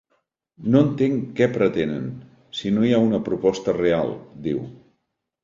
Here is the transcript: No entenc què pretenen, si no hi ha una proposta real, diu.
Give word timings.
No 0.75 0.79
entenc 0.85 1.27
què 1.39 1.47
pretenen, 1.57 2.07
si 2.61 2.73
no 2.79 2.87
hi 2.89 2.95
ha 2.99 3.03
una 3.09 3.21
proposta 3.29 3.77
real, 3.79 4.13
diu. 4.49 4.67